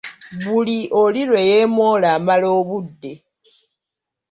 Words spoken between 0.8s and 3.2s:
oli lwe yeemoola amala obudde.